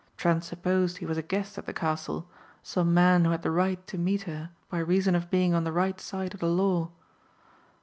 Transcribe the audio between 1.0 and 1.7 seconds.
was a guest at